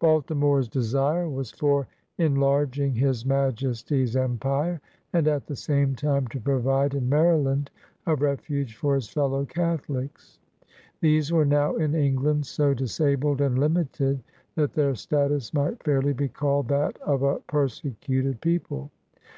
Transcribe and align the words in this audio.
Baltimore's 0.00 0.68
desire 0.68 1.30
was 1.30 1.50
for 1.50 1.84
^' 1.84 1.86
enlarging 2.22 2.92
his 2.94 3.24
Maj 3.24 3.64
esty's 3.64 4.14
Empire," 4.16 4.82
and 5.14 5.26
at 5.26 5.46
the 5.46 5.56
same 5.56 5.94
time 5.94 6.26
to 6.28 6.38
provide 6.38 6.92
in 6.94 7.08
Maryland 7.08 7.70
a 8.04 8.14
refuge 8.14 8.76
for 8.76 8.94
his 8.96 9.08
fellow 9.08 9.46
Catholics. 9.46 10.38
These 11.00 11.32
were 11.32 11.46
now 11.46 11.76
in 11.76 11.94
England 11.94 12.44
so 12.44 12.74
disabled 12.74 13.40
and 13.40 13.58
limited 13.58 14.22
that 14.56 14.74
their 14.74 14.94
status 14.94 15.54
might 15.54 15.82
fairly 15.82 16.12
be 16.12 16.28
called 16.28 16.68
that 16.68 16.98
of 17.00 17.22
a 17.22 17.36
per 17.38 17.66
secuted 17.66 18.42
people. 18.42 18.90